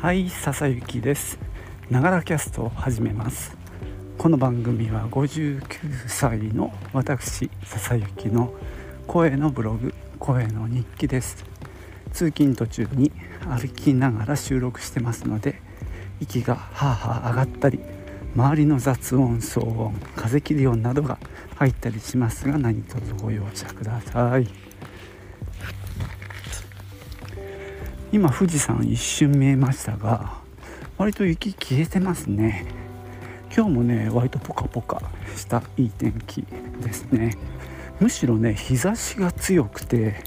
[0.00, 1.40] はい笹雪です。
[1.90, 3.56] ながらキャストを始めます。
[4.16, 5.60] この番組は59
[6.06, 8.54] 歳の私笹雪の
[9.08, 11.44] 声のブログ声の日記です。
[12.12, 13.10] 通勤途中に
[13.48, 15.60] 歩きながら収録してますので
[16.20, 17.80] 息がハーハー上がったり
[18.36, 21.18] 周りの雑音騒音風切り音などが
[21.56, 24.67] 入ったりしますが何卒ご容赦ください。
[28.10, 30.38] 今富士山一瞬見えましたが
[30.96, 32.66] 割と雪消えてますね。
[33.54, 35.02] 今日もね割とポカポカ
[35.36, 36.42] したいい天気
[36.80, 37.36] ですね。
[38.00, 40.22] むしろね日差しが強くて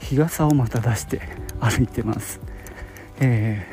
[0.00, 1.22] 日傘をまた出して
[1.60, 2.40] 歩いてます。
[3.20, 3.66] え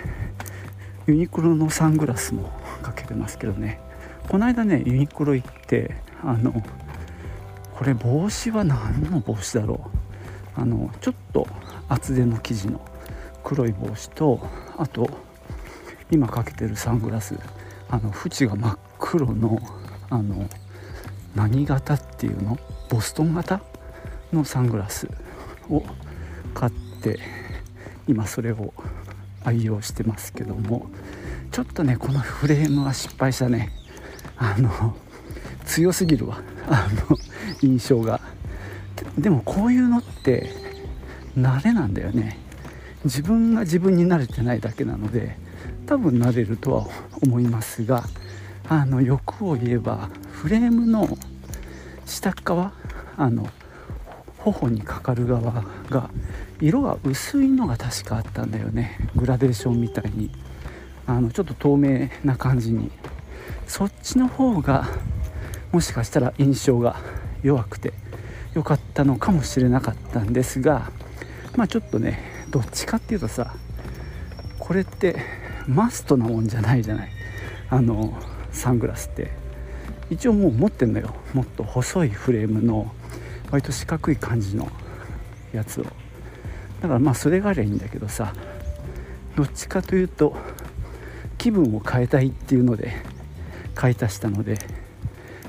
[1.08, 2.50] ー、ユニクロのサングラスも
[2.82, 3.82] かけてますけどね。
[4.30, 6.54] この間ねユニクロ行ってあの
[7.74, 9.92] これ帽子は何の帽子だろ
[10.56, 10.62] う。
[10.62, 11.48] あのちょっと
[11.90, 12.80] 厚手の生地の
[13.54, 14.40] 黒い帽子と
[14.78, 15.10] あと
[16.10, 17.38] 今かけてるサングラス。
[17.90, 19.62] あの縁が真っ黒の
[20.10, 20.48] あの
[21.36, 22.58] 何型っていうの？
[22.90, 23.60] ボストン型？
[24.32, 25.10] のサングラス
[25.70, 25.84] を
[26.54, 27.20] 買って
[28.08, 28.74] 今それを
[29.44, 30.90] 愛用してますけども
[31.52, 33.74] ちょっとねこのフレームは失敗したね。
[34.38, 34.96] あの
[35.66, 36.42] 強すぎるわ。
[36.70, 37.18] あの
[37.62, 38.22] 印象が。
[39.18, 40.54] でもこういうのって
[41.38, 42.40] 慣れなんだよね。
[43.04, 45.38] 自分が自分に慣れてないだけなので
[45.86, 46.88] 多分慣れるとは
[47.22, 48.04] 思いますが
[48.70, 51.08] あの欲を言えばフレームの
[52.06, 52.74] 下側
[53.18, 53.48] あの
[54.38, 56.10] 頬にかかる側が
[56.60, 59.10] 色が薄いのが確かあったんだよね。
[59.16, 60.32] グラデーションみたいに。
[61.08, 62.92] あのちょっと透明な感じに。
[63.68, 64.88] そっちの方が
[65.72, 66.98] もしかしたら印象が
[67.42, 67.94] 弱くて
[68.54, 70.92] 良かったのかもしれなかったんですが
[71.56, 73.56] まあちょっとねどっちかっていうとさ
[74.60, 75.16] これって
[75.68, 77.10] マストなもんじゃないじゃない。
[77.70, 78.18] あの
[78.52, 79.32] サングラスって。
[80.10, 81.16] 一応もう持ってんのよ。
[81.34, 82.94] もっと細いフレームの
[83.50, 84.70] 割と四角い感じの
[85.54, 85.86] やつを。
[86.82, 88.34] だからまあそれがありゃいいんだけどさ
[89.38, 90.36] どっちかというと
[91.38, 92.92] 気分を変えたいっていうので
[93.74, 94.58] 買い足したので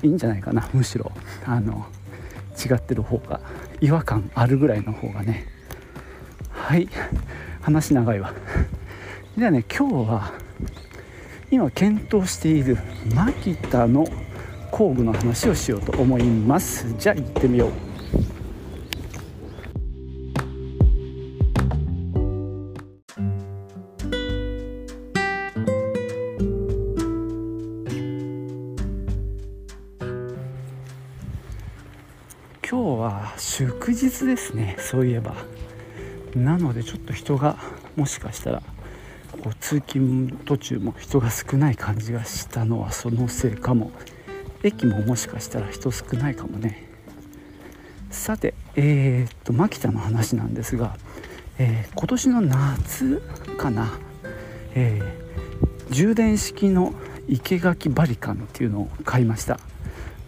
[0.02, 0.68] いいんじゃないかな。
[0.72, 1.10] むしろ
[1.44, 1.86] あの
[2.56, 3.40] 違ってる方が
[3.80, 5.46] 違和感あるぐらいの方がね。
[6.62, 6.88] はい。
[7.60, 8.32] 話長いわ。
[9.36, 10.32] ではね今日は
[11.50, 12.78] 今検討している
[13.14, 14.06] マキタの
[14.70, 16.94] 工具の話をしようと思います。
[16.98, 17.72] じゃあ行ってみよう。
[32.70, 35.34] 今日は祝日ですねそういえば。
[36.34, 37.56] なのでちょっと人が
[37.96, 38.62] もしかしたら
[39.42, 43.90] こう通勤途中も人が少ない感じがしたのはそのせいかも。
[44.64, 46.88] 駅ももしかしたら人少ないかもね。
[48.10, 50.96] さてえー、っと牧田の話なんですが、
[51.58, 53.22] えー、今年の夏
[53.56, 53.90] かな、
[54.74, 56.94] えー、充電式の
[57.28, 59.54] 生垣バリカンっていうのを買いました、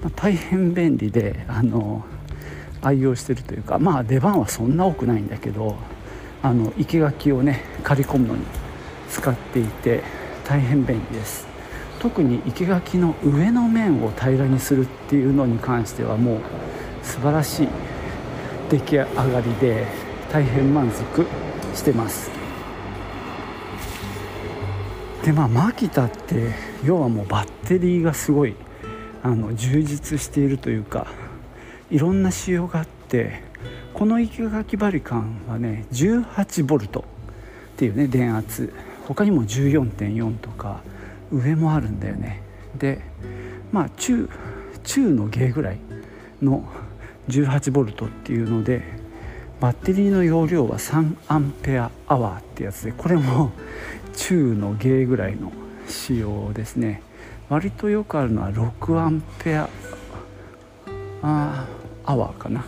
[0.03, 2.05] まあ、大変便利であの
[2.81, 5.77] 愛用してるというかまあ出番はそんな多くないんだけど
[6.45, 8.45] あの生垣をね刈り込むのに
[9.09, 10.03] 使っていて
[10.45, 11.47] 大変便利です。
[12.01, 16.41] 特に生垣の上の面を平らにするっていうのに関してはもう
[17.03, 17.69] 素晴らしい
[18.69, 19.87] 出来上がりで
[20.31, 21.27] 大変満足
[21.75, 22.31] してます。
[25.25, 26.53] でまあマキタって
[26.85, 28.55] 要はもうバッテリーがすごい
[29.23, 31.07] あの充実しているというか
[31.91, 33.54] いろんな仕様があって
[33.95, 37.05] この生垣バリカンはね 18V っ
[37.77, 38.73] ていうね電圧。
[39.07, 40.81] 他にも14.4とか
[41.31, 42.43] 上もあるんだよね。
[42.77, 43.01] で
[43.71, 44.29] まあ中
[44.83, 45.79] 中の芸ぐらい
[46.43, 46.65] の
[47.29, 48.83] 18V っていうので
[49.61, 53.53] バッテリーの容量は3アンペアアワーってやつでこれも
[54.17, 55.53] 中の芸ぐらいの
[55.87, 57.03] 仕様ですね。
[57.49, 59.69] 割とよくあるのは6アンペア
[61.23, 61.67] ア
[62.17, 62.65] ワーかな。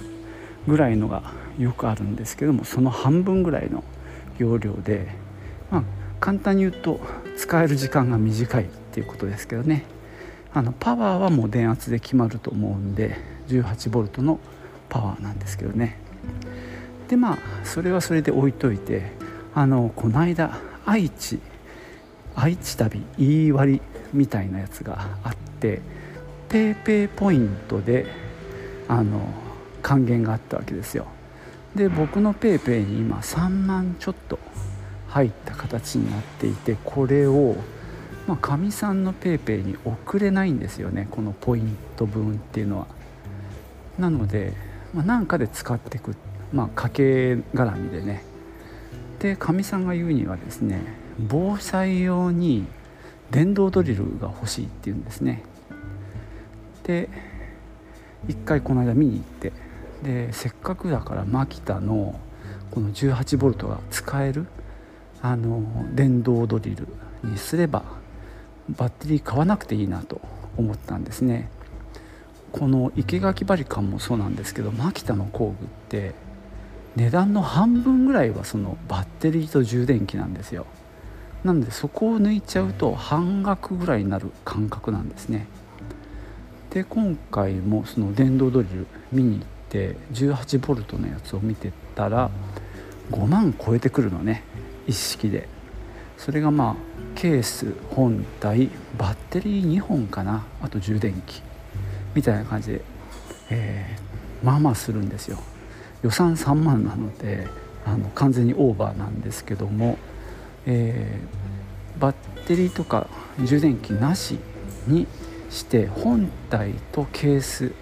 [0.66, 1.22] ぐらいのが
[1.58, 3.84] よくあるんですけどもその半分ぐらいの
[4.38, 5.08] 容量で、
[5.70, 5.82] まあ、
[6.20, 7.00] 簡単に言うと
[7.36, 9.84] 使える時間が短いっていうことですけどね。
[10.52, 13.18] あのパワーはもう電圧で決まると思うんで
[13.48, 14.40] 18V の
[14.88, 15.98] パワーなんですけどね。
[17.08, 19.12] でまあそれはそれで置いといて
[19.54, 21.40] あのこの間愛知
[22.34, 23.82] 愛知旅言い割り
[24.14, 25.82] みたいなやつがあって
[26.48, 28.06] PayPay ポイントで
[28.88, 29.20] あの
[29.86, 31.06] 還元があったわけですよ。
[31.76, 34.40] で僕の PayPay に今3万ちょっと
[35.06, 37.54] 入った形になっていてこれを
[38.40, 41.06] かみ、あ、さんの PayPay に送れないんですよね。
[41.12, 42.86] このポイント分っていうのは。
[43.96, 44.54] なので
[44.92, 46.16] まあ、かで使っていく、
[46.52, 48.24] まあ、家計絡みでね。
[49.20, 50.80] でかみさんが言うにはですね
[51.16, 52.66] 防災用に
[53.30, 55.44] 電動ドリルが欲しいって言うんですね。
[56.82, 57.08] で
[58.26, 59.52] 一回この間見に行って
[60.02, 62.18] でせっかくだからマキタの
[62.70, 64.46] この 18V が使える
[65.22, 65.62] あの
[65.94, 66.88] 電動ドリル
[67.24, 67.84] にすれば
[68.68, 70.20] バッテリー買わなくていいなと
[70.56, 71.48] 思ったんですね。
[72.52, 76.14] この生垣バリカンもそうなんですけどマキタの工具って
[76.94, 80.66] 値段の半分ぐらいはそのバッテリーと充電器なんですよ。
[81.44, 85.46] なのでそこを抜いちゃうと半額ぐらいになる感覚なんですね。
[86.70, 92.30] で今回もその電動ドリル見に行って 18V のやつを見てたら
[93.10, 94.42] 5万超えてくるのね
[94.86, 95.48] 一式で。
[96.16, 96.74] それがまあ
[97.14, 101.42] ケース本体バッテリー2本かなあと充電器
[102.14, 102.80] みたいな感じで、
[103.50, 105.38] えー、まあまあするんですよ。
[106.02, 107.46] 予算3万なので
[107.84, 109.98] あの完全にオーバーなんですけども、
[110.66, 112.14] えー、バッ
[112.46, 113.08] テリーとか
[113.42, 114.38] 充電器なし
[114.86, 115.06] に
[115.50, 117.72] して本体とケース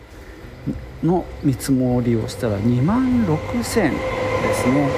[1.03, 4.89] の見積もりをしたら2万6000ですね。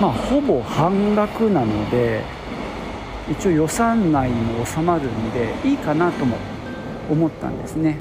[0.00, 2.22] まあほぼ半額なので
[3.30, 6.36] 一応予算内に収まるんでいいかなとも
[7.10, 7.98] 思ったんですね。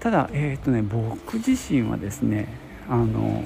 [0.00, 2.48] ただえっ、ー、とね僕自身はですね
[2.88, 3.44] あの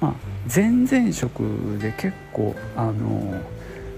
[0.00, 0.14] まあ
[0.54, 1.40] 前々職
[1.80, 3.40] で結構あの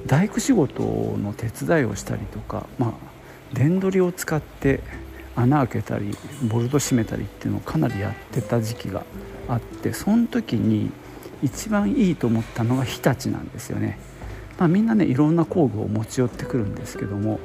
[0.07, 3.16] 大工仕事の手伝いをしたりとかまあ
[3.53, 4.81] 電取りを使って
[5.35, 6.17] 穴開けたり
[6.49, 9.05] ボルト閉めたりっていうのをかなりやってた時期が
[9.49, 10.91] あってその時に
[11.43, 13.99] 一番いいと思ったのが日立なんですよね。
[14.59, 17.41] まあ、みんなねいろんな工具を持ち寄ってくるんですけども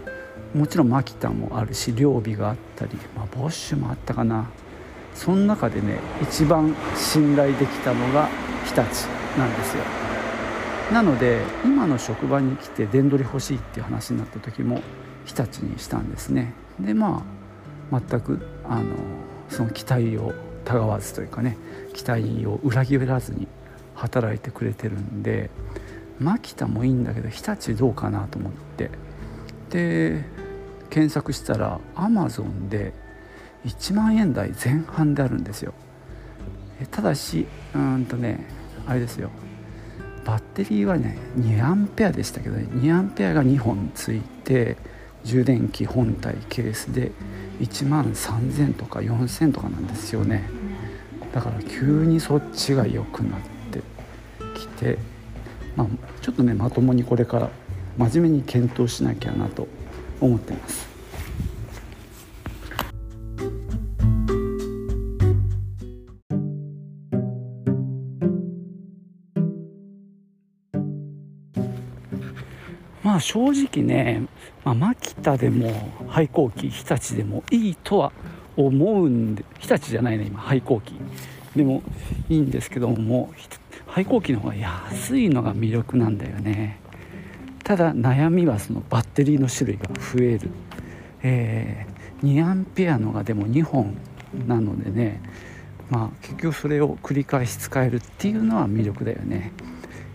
[0.53, 4.50] もちろんマキタもあるし両備があったり、まあ、ボッシュもあったかな
[5.13, 8.30] その中でね一番信頼できたのが
[8.65, 9.07] 日立
[9.38, 9.83] なんですよ
[10.92, 14.81] なので今の職場に来て電取り欲しいっていう話になった時も
[15.25, 16.53] 日立にしたんですね。
[16.79, 17.23] でま
[17.91, 18.95] あ全くあの
[19.50, 20.33] その期待を
[20.63, 21.57] たがわずというかね
[21.94, 23.47] 期待を裏切らずに
[23.95, 25.50] 働いてくれてるんで
[26.19, 28.89] 牧田もいいんだけど日立どうかなと思って。
[29.69, 30.25] で
[30.89, 32.94] 検索したらアマゾンで
[33.65, 35.73] 1万円台前半であるんですよ。
[36.89, 38.45] ただしうんとね
[38.85, 39.29] あれですよ。
[40.25, 44.77] バッテリーはね2アンペアでしたけどね2アンペアが2本ついて
[45.23, 47.12] 充電器本体ケースで
[47.59, 50.50] 1万3000とか4000とかなんですよね
[51.33, 53.39] だから急にそっちが良くなっ
[53.71, 53.81] て
[54.59, 54.97] きて
[55.75, 55.88] まあ、
[56.21, 57.50] ちょっとねまともにこれから
[57.97, 59.68] 真面目に検討しなきゃなと
[60.19, 60.91] 思ってます。
[73.03, 74.27] まあ正直ね、
[74.63, 75.71] まあ、牧田でも
[76.07, 78.12] 廃校機日立でもいいとは
[78.56, 80.94] 思うんで日立じゃないね今廃校機
[81.56, 81.81] でも
[82.30, 83.33] いいんですけども
[83.87, 86.80] 廃校機の方が安いのが魅力なんだよね。
[87.64, 90.49] ただ悩みはそのバッテリーの種類が増える、
[91.21, 93.95] えー、2アンペアのがでも2本
[94.47, 95.21] なのでね
[95.90, 99.52] まあ結局それを繰り返し使えるっていうのは魅力だよね。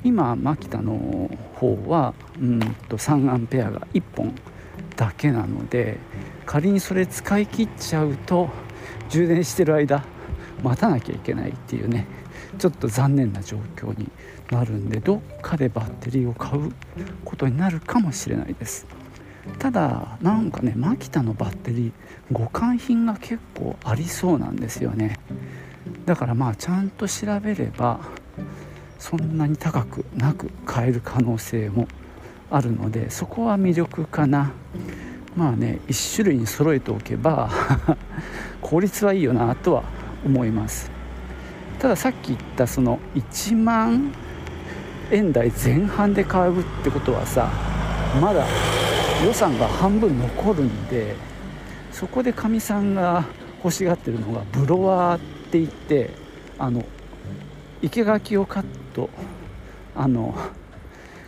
[0.06, 4.32] 今マキタの方はうんと3アンペアが1本
[4.94, 5.98] だけなので
[6.46, 8.48] 仮にそれ使い切っちゃうと
[9.08, 10.04] 充電してる間
[10.62, 12.06] 待たなきゃいけないっていうね
[12.56, 14.08] ちょっと残念な状況に
[14.52, 16.72] なるんでどっかでバッテリーを買う
[17.24, 18.86] ことになるかもしれないです。
[19.58, 25.18] ただなんかねマキタのバッテリー互換品が結構ありそうなんですよね。
[26.04, 28.00] だからまあちゃんと調べれば
[28.98, 31.88] そんなに高くなく買える可能性も
[32.50, 34.52] あるのでそこは魅力かな。
[35.34, 37.50] まあね1種類に揃えておけば
[38.62, 39.82] 効率はいいよなとは
[40.24, 40.90] 思います。
[41.78, 44.12] たださっき言ったその1万
[45.10, 47.50] 円台前半で買うってことはさ
[48.20, 48.46] まだ
[49.24, 51.14] 予算が半分残るんで
[51.92, 53.24] そこでかみさんが
[53.62, 56.10] 欲しがってるのがブロワーって言って
[56.58, 56.84] あの
[57.82, 58.64] 生垣をカッ
[58.96, 59.10] ト
[59.94, 60.34] あの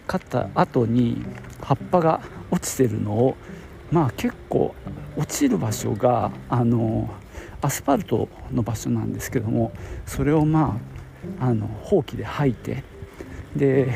[0.07, 1.23] 買った後に
[1.61, 2.21] 葉っぱが
[2.51, 3.37] 落ちてるのを
[3.93, 4.75] まあ結構
[5.17, 7.11] 落ちる場所があの
[7.61, 9.73] アスファルトの場所なんですけども
[10.07, 10.81] それをま
[11.39, 12.85] ああのほうきで吐いて
[13.55, 13.95] で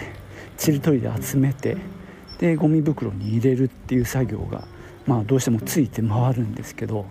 [0.56, 1.76] ちりとりで集めて
[2.38, 4.66] でゴミ袋に入れるっていう作業が、
[5.06, 7.06] まあ、どうしてもついて回るんですけど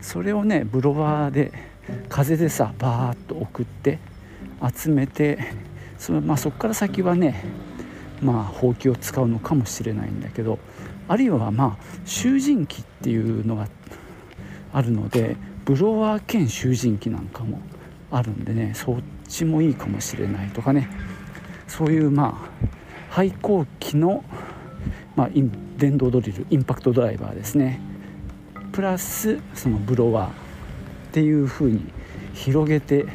[0.00, 1.52] それをねブロワーで
[2.08, 3.98] 風でさバーッと送って
[4.74, 5.38] 集めて
[6.00, 7.44] そ,、まあ、そこから先はね
[8.20, 10.58] まあほうきを使うのかもしれないんだけど
[11.06, 13.68] あるいはまあ集塵機っていうのが
[14.72, 17.60] あるのでブロワー兼集塵機なんかも
[18.10, 20.88] あるんでねそっちもいいかもしれないとかね。
[21.68, 22.66] そういうまあ
[23.10, 24.24] 廃校機の、
[25.14, 25.30] まあ、
[25.76, 27.80] 電動ドリルインパクトドライバーですね。
[28.72, 30.32] プラスそのブロワーっ
[31.12, 31.92] ていう風に
[32.34, 33.06] 広げて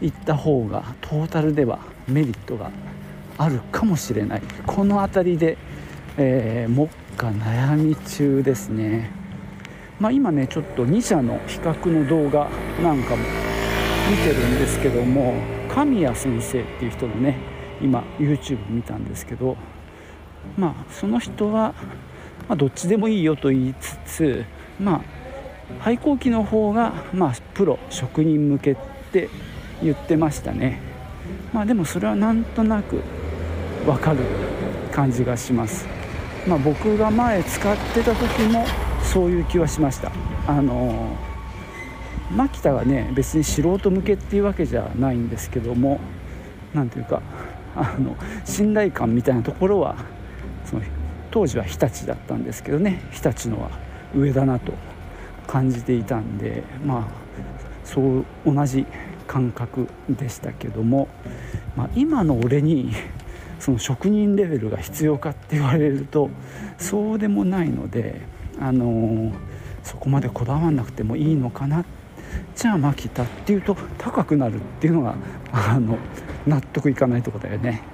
[0.00, 2.70] いった方がトータルではメリットが
[3.38, 4.42] あるかもしれない。
[4.66, 5.58] この辺りで、
[6.16, 9.24] えー、目下悩み中ですね。
[10.00, 12.48] まあ、今ねちょっと2社の比較の動画
[12.82, 13.22] なんかも
[14.10, 15.34] 見てるんですけども
[15.68, 17.38] 神谷先生っていう人のね
[17.80, 19.56] 今 YouTube 見たんですけど
[20.56, 21.74] まあその人は、
[22.48, 24.44] まあ、どっちでもいいよと言いつつ
[24.80, 25.02] まあ
[25.80, 28.76] 廃校機の方がまあプロ職人向けっ
[29.12, 29.30] て
[29.82, 30.93] 言ってましたね。
[31.52, 33.00] まあでもそれはなんとなく
[33.86, 34.18] わかる
[34.92, 35.86] 感じがします。
[36.46, 38.64] まあ僕が前使ってた時も
[39.02, 40.10] そういう気はしました。
[40.46, 41.16] あの
[42.30, 46.00] 牧田はね別に素人向けっていうわけじゃないんですけども
[46.74, 47.22] 何ていうか
[47.76, 49.96] あの信頼感みたいなところは
[50.64, 50.82] その
[51.30, 53.70] 当時は日立だったんですけどね日立のは
[54.14, 54.72] 上だなと
[55.46, 57.06] 感じていたんでまあ
[57.84, 58.86] そう同じ
[59.26, 61.08] 感覚でしたけども、
[61.76, 62.92] まあ、今の俺に
[63.58, 66.28] その職人レベルが必要かって言われると
[66.76, 68.20] そうでもないので
[68.60, 69.32] あの
[69.82, 71.84] そこまでこだわらなくてもいいのかな
[72.54, 75.14] じゃあマキタっていうと高くなるっていうのが
[75.52, 75.96] あの
[76.46, 77.93] 納得いかないとこだよね。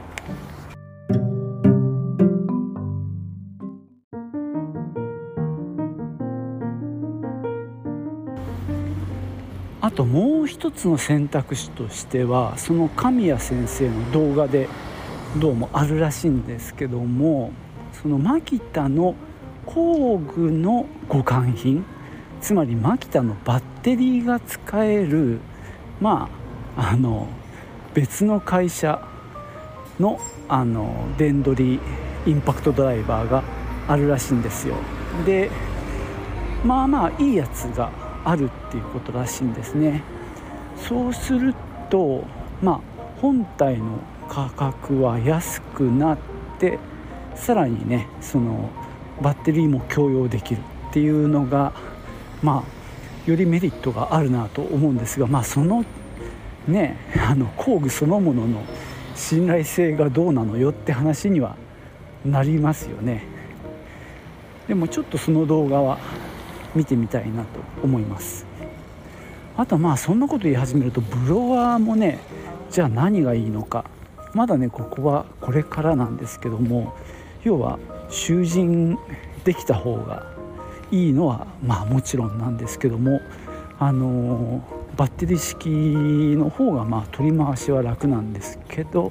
[9.82, 14.68] あともう一つの選択肢としてはその神谷先生の動画で
[15.38, 17.52] どうもあるらしいんですけども
[18.02, 19.14] そのマキタの
[19.64, 21.84] 工具の互換品
[22.42, 25.40] つまりマキタのバッテリーが使える
[26.00, 26.28] ま
[26.76, 27.26] ああの
[27.94, 29.00] 別の会社
[29.99, 31.78] のあの電ドリ
[32.26, 33.42] インパクトドライバーが
[33.88, 34.75] あるらしいんですよ。
[35.25, 35.50] で
[36.64, 40.02] まあまあいいやつがあるっていうことらしいんですね。
[40.76, 41.54] そうする
[41.88, 42.24] と
[42.62, 42.80] まあ
[43.20, 43.98] 本体の
[44.28, 46.18] 価格は安くなっ
[46.58, 46.78] て
[47.34, 48.70] さらにねその
[49.20, 50.60] バッテリーも共用できる
[50.90, 51.72] っていうのが
[52.42, 55.84] まあよりメリットがあるなと思うんですがまあその
[56.66, 56.96] ね
[57.28, 58.62] あの工具そのものの
[59.14, 61.56] 信頼性がどうなのよって話には
[62.24, 63.24] なりますよね。
[64.68, 65.98] でもちょっとその動画は
[66.74, 68.46] 見てみたいなと思います。
[69.56, 72.18] あとまあそんなこと言い始めるとブロワーもね
[72.70, 73.84] じゃあ何がいいのか。
[74.32, 76.94] まだねここはこれからなんですけども
[77.42, 77.78] 要は
[78.10, 78.96] 囚人
[79.44, 80.26] できた方が
[80.92, 83.20] いいのはまあもちろんなんですけども
[83.78, 84.62] あの
[84.96, 85.68] バッテリー式
[86.36, 89.10] の方がまあ取り回しは楽なんですけど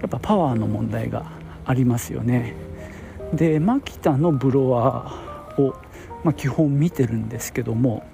[0.00, 1.24] やっぱパワーの問題が
[1.64, 2.54] ありますよね。
[3.32, 5.12] でマキタのブロワ、
[6.24, 8.04] まあ、基本見てるんですけども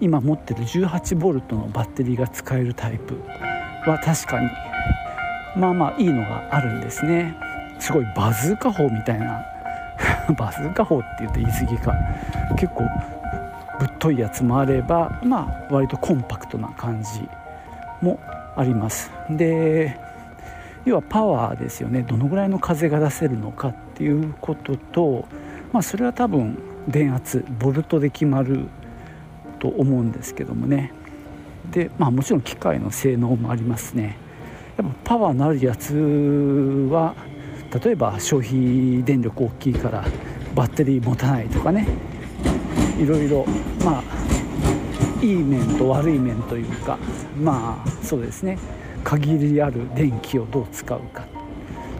[0.00, 3.14] 今持ってる 18V のバッテリーが使えるタイプ
[3.88, 4.48] は確かに
[5.56, 7.36] まあまあいいのがあるんですね。
[7.78, 9.44] すごいバズーカ砲みたいな
[10.36, 11.94] バズーカ砲って言うと言い過ぎか。
[12.56, 12.84] 結構
[13.78, 17.28] ぶっといやつもあればまあ割とコンパクトな感じ
[18.00, 18.18] も
[18.56, 19.12] あります。
[19.30, 19.96] で
[20.84, 22.02] 要はパワーですよね。
[22.02, 25.24] どのぐらいの風が出せるのかっていうことと
[25.72, 28.66] まあそれは多分電圧ボルトで決まる
[29.58, 30.92] と思うんですけどもね。
[31.70, 34.18] でまあもちろん機械の性能もありますね。
[34.76, 35.94] やっぱパワーのあるやつ
[36.90, 37.14] は
[37.82, 40.04] 例えば消費電力大きいから
[40.54, 41.86] バッテリー持たないとかね。
[42.98, 43.44] いろいろ
[43.84, 46.98] まあいい面と悪い面というか
[47.40, 48.58] まあそうですね。
[49.02, 51.26] 限りある電気をどう使うか。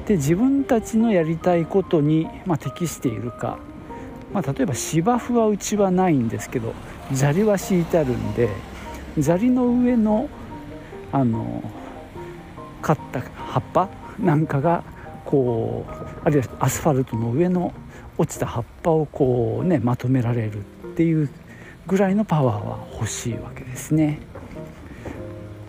[0.06, 3.58] で自分たちのやりたいことに、まあ、適しているか、
[4.34, 6.74] まあ、例えば芝生はうちはないんですけど
[7.14, 8.50] 砂利は敷いてあるんで
[9.20, 10.28] 砂利の上の
[11.12, 11.62] あの
[12.82, 13.88] 刈った葉っぱ
[14.18, 14.82] なんかが
[15.24, 17.72] こうあるいはアスファルトの上の
[18.18, 20.62] 落ちた葉っぱをこうねまとめられるっ
[20.96, 21.30] ていう
[21.86, 24.18] ぐらいのパワーは欲しいわけですね。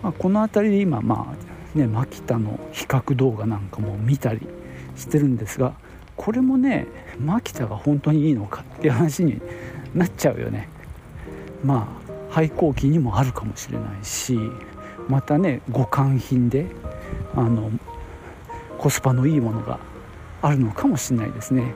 [0.01, 1.35] まあ、この辺りで今ま
[1.75, 4.41] あねマキタの比較動画なんかも見たり
[4.95, 5.73] してるんですが
[6.15, 6.87] これもね
[7.19, 9.41] マキタが本当にいいのかっていう話に
[9.93, 10.67] なっちゃうよね。
[11.63, 14.37] まあ廃校期にもあるかもしれないし
[15.07, 16.65] またね互換品で
[17.33, 17.71] あの
[18.77, 19.79] コスパのいいものが
[20.41, 21.73] あるのかもしれないですね。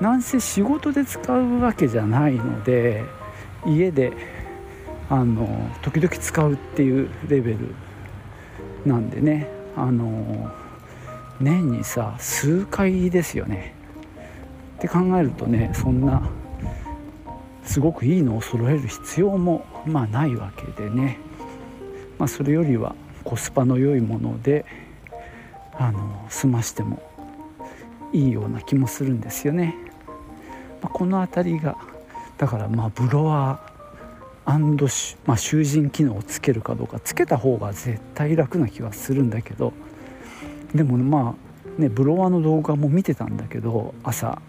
[0.00, 3.04] なんせ仕事で使うわけじゃないので
[3.64, 4.12] 家で
[5.08, 7.74] あの時々使うっていうレベル
[8.84, 10.50] なんでねあの
[11.40, 13.74] 年にさ数回ですよね
[14.78, 16.28] って考えるとねそんな
[17.64, 21.18] すごくいいのを揃える必要もまあないわけでね、
[22.18, 24.66] まあ、それよりはコスパの良いもので
[25.72, 27.02] あの済ましても
[28.12, 29.74] いいような気もするんですよね。
[30.80, 31.76] まあ、この辺りが
[32.38, 33.74] だからまあブロワー
[35.24, 39.72] まあ、囚人機能をつけるかどうかつけた方が絶対楽な気はするんだけど
[40.74, 41.36] でもま
[41.78, 44.40] あねブロワーの動画も見てたんだけど朝。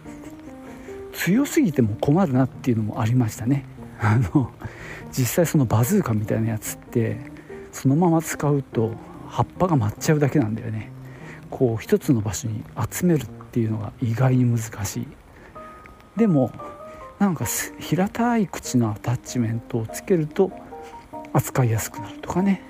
[1.16, 3.64] 強すぎても困るなっていうのもありましたね。
[4.00, 4.52] あの
[5.18, 7.18] 実際そのバズーカみたいなやつって
[7.72, 8.94] そのまま使うと
[9.30, 10.92] 葉っぱが舞っちゃうだけなんだよね。
[11.50, 15.08] こう一つの場所に集めるっていうのが意外に難しい。
[16.18, 16.52] でも
[17.18, 17.46] なんか
[17.80, 20.52] 平たい口のアタッチメントをつけると
[21.32, 22.62] 扱いやすくなるとかね。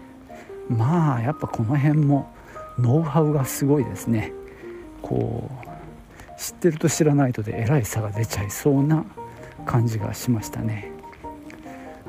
[0.70, 2.32] まあやっぱこの辺も
[2.80, 4.32] ノウハウがすごいですね。
[5.02, 9.06] こう知ってると知らないとでえらい差が出ちゃいそうな
[9.66, 10.92] 感じがしましたね。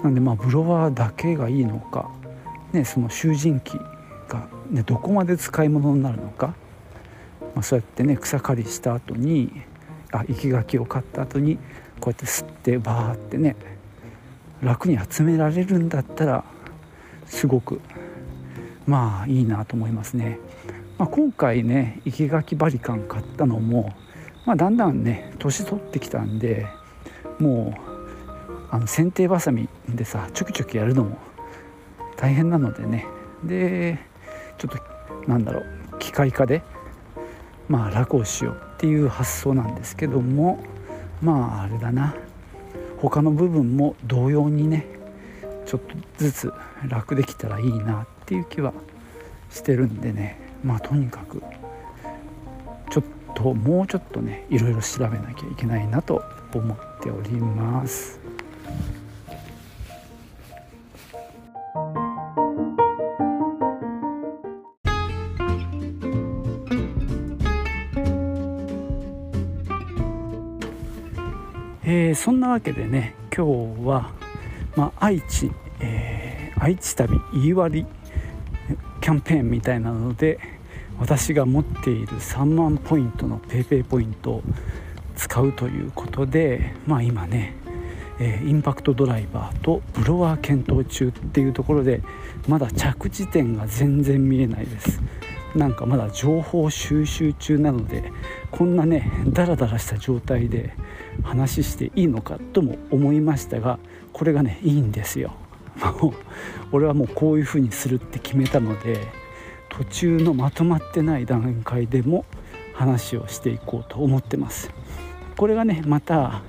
[0.02, 2.11] なんでまあブロワーだけがいいのか、
[2.73, 3.78] ね、その囚人機
[4.28, 6.54] が、ね、どこまで使い物になるのか、
[7.54, 9.62] まあ、そうやってね草刈りした後に
[10.12, 11.56] あ生垣を買った後に
[12.00, 13.56] こうやって吸ってバーってね
[14.62, 16.44] 楽に集められるんだったら
[17.26, 17.80] すごく
[18.87, 20.38] まあいいなと思いますね。
[20.99, 23.93] まあ、今回ね生き垣バリカン買ったのも、
[24.47, 26.67] まあ、だんだんね年取ってきたんで
[27.39, 27.80] もう
[28.71, 31.19] あの剪定ばさみでさちょきちょきやるのも
[32.17, 33.06] 大変なのでね
[33.45, 33.99] で
[34.58, 34.78] ちょっ
[35.25, 36.63] となんだろう機械化で
[37.69, 40.65] まあ楽をしようっていう発想なんですけども
[41.21, 42.15] まああれだな
[42.99, 44.87] 他の部分も同様にね
[45.67, 46.52] ちょっとずつ
[46.89, 48.73] 楽できたらいいなっていう気は
[49.50, 51.41] してるんでねまあとにかく
[52.91, 53.04] ちょっ
[53.36, 56.21] ともうちょっとねいろいろ調べなきゃいけないなと
[56.52, 58.19] 思っております。
[71.89, 74.10] えー、そんなわけでね今日は、
[74.75, 77.96] まあ、愛知、えー、愛知旅言い割り
[79.06, 80.40] キャンペーンみたいなので
[80.99, 84.42] 私が持っている3万ポイントの PayPay ポイントを
[85.14, 87.54] 使うということでまあ今ね、
[88.19, 92.02] え、インパクトドライバーとブロワー検討中っていうところで
[92.49, 95.00] まだ着地点が全然見えないです。
[95.54, 98.10] なんかまだ情報収集中なので
[98.50, 100.75] こんなねダラダラした状態で
[101.23, 103.78] 話していいのかとも思いましたが
[104.12, 105.46] これがねいいんですよ。
[105.80, 106.12] もう
[106.73, 109.06] 俺はもうこういう風にするって決めたので
[109.69, 112.25] 途中のまとまってない段階でも
[112.75, 114.71] 話をしていこうと思ってます。
[115.36, 116.43] これがねまた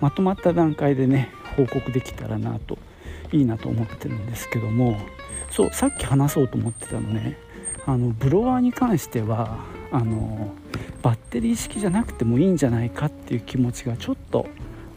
[0.00, 2.78] まとまった段階でね報告できたらなと
[3.32, 4.96] いいなと思ってるんですけども
[5.50, 7.36] そうさっき話そうと思ってたのね
[7.84, 9.58] あのブロワーに関しては
[9.90, 10.52] あの
[11.02, 14.46] バッテリー式じゃなくてもいいんじゃないかっていう気持ちがちょっと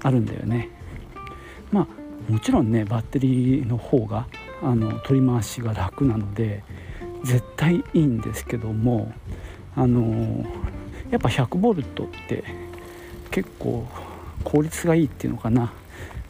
[0.04, 0.70] あるんだよね。
[1.72, 4.28] まあもちろんねバッテリーの方が
[4.62, 6.64] あの取り回しが楽なので
[7.24, 9.12] 絶対いいんですけども
[9.76, 10.46] あの
[11.10, 12.44] やっぱ 100V って
[13.32, 13.88] 結構
[14.44, 15.74] 効率がいいっていうのかな。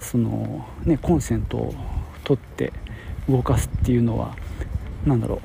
[0.01, 1.73] そのねコンセントを
[2.23, 2.73] 取って
[3.29, 4.35] 動かすっていうのは
[5.05, 5.39] 何だろう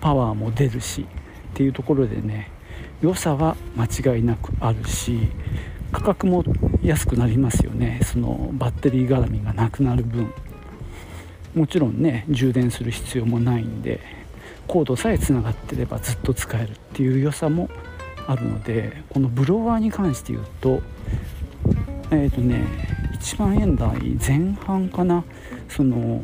[0.00, 1.06] パワーも出るしっ
[1.54, 2.50] ていうところでね
[3.00, 5.28] 良さは間違いなくあるし
[5.90, 6.44] 価格も
[6.82, 8.00] 安くなりますよね。
[8.04, 10.32] そのバッテリー絡みがなくなる分。
[11.54, 14.00] もちろんね充電する必要もないんで
[14.66, 17.68] コードさえつながってればずっと使えるっていう良さも
[18.26, 20.80] あるのでこのブロワーに関して言うと
[22.10, 22.64] えっ、ー、とね
[23.20, 25.24] 1万円台前半かな
[25.68, 26.22] その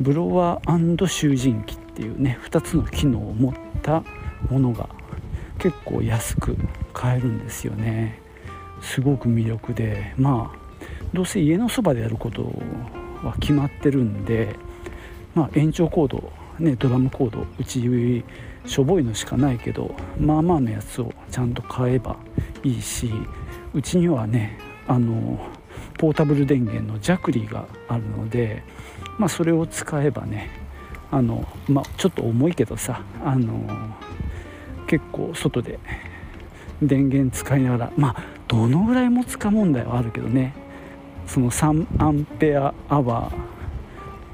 [0.00, 4.02] ブロワー囚人機っていうね2つの機能を持った
[4.50, 4.88] ものが
[5.58, 6.56] 結構安く
[6.92, 8.21] 買えるんですよね。
[8.82, 10.58] すごく魅力でまあ
[11.14, 12.42] どうせ家のそばでやること
[13.22, 14.56] は決まってるんで、
[15.34, 17.80] まあ、延長コードねドラムコードうち
[18.66, 22.16] しょぼいのしかないけどまあまあのやつをちゃんと買えば
[22.62, 23.10] いいし
[23.74, 25.38] うちにはねあの
[25.98, 28.62] ポータブル電源のジャクリーがあるので、
[29.18, 30.50] まあ、それを使えばね
[31.10, 33.64] あの、まあ、ちょっと重いけどさあの
[34.86, 35.78] 結構外で
[36.82, 40.52] 電源使いながらまあどのぐらい持つか問題はあるけどね。
[41.26, 43.32] その3アンペアアワ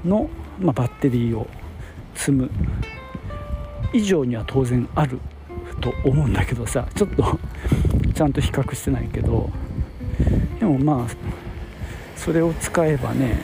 [0.03, 0.29] ーの、
[0.59, 1.47] まあ、バッテリーを
[2.15, 2.51] 積む。
[3.93, 5.19] 以上には当然ある
[5.79, 6.85] と思うんだけどさ。
[6.93, 7.39] ちょっと
[8.13, 9.49] ちゃんと比較してないけど。
[10.59, 11.07] でもまあ
[12.17, 13.39] それを使えばね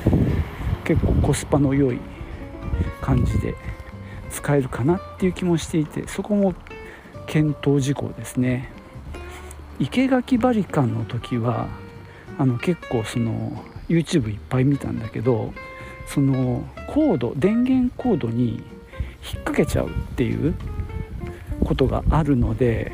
[0.83, 1.99] 結構コスパの良い
[2.99, 3.55] 感じで
[4.29, 6.53] 使えるかなっていう気もしていてそこも
[7.27, 8.74] 検討事項ですね。
[9.79, 11.67] 生垣バリカンの時は
[12.37, 15.53] あの結構その YouTube いっぱい見たんだけど
[16.07, 18.63] そのコード電源コードに引っ
[19.43, 20.53] 掛けちゃうっていう
[21.63, 22.91] ことがあるので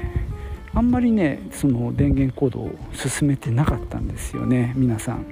[0.73, 5.25] あんまりねその電源コードを進めてなかったんですよね皆さん。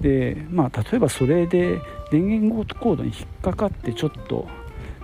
[0.00, 1.78] でまあ例えばそれで
[2.12, 4.46] 電源コードに引っかかってちょっと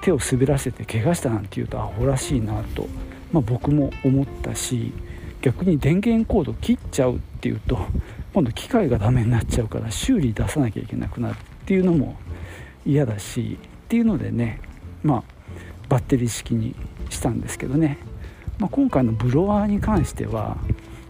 [0.03, 2.87] 手を滑らせて怪我したなんていうとアホらしいなと、
[3.33, 4.93] まあ、僕も思ったし
[5.43, 7.79] 逆に電源コード切っちゃうっていうと
[8.33, 12.17] 今度機械がダメになっちゃうから修理出さなきゃいけなくなるっていうのも
[12.87, 14.61] 嫌だしっていうのでね
[15.03, 15.25] まあ
[15.89, 16.75] バッテリー式に
[17.11, 17.99] したんですけどね、
[18.59, 20.57] まあ、今回のブロワーに関しては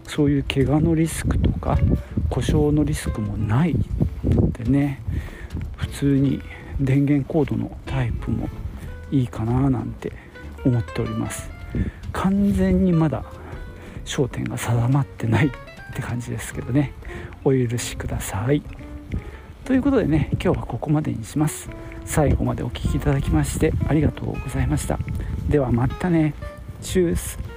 [0.03, 1.77] そういう怪我のリスクとか
[2.29, 3.75] 故障のリスクもない
[4.25, 4.99] のでね
[5.77, 6.41] 普通に
[6.81, 8.49] 電源コードのタイプも
[9.11, 10.11] いいかななんて
[10.65, 11.49] 思っております。
[12.11, 13.23] 完全にまだ
[14.05, 15.51] 焦点が定まってないっ
[15.95, 16.93] て感じですけどね。
[17.43, 18.61] お許しください。
[19.65, 21.69] ということでね今日はここまでにします。
[22.05, 24.99] 最後までお聴きいただきましてありがとうございました。
[25.47, 26.33] ではまたね。
[26.81, 27.52] チュース。